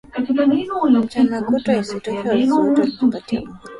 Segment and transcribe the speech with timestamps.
[1.03, 3.61] mchana kutwa Isitoshe wazazi wetu walitupatia uhuru mkubwa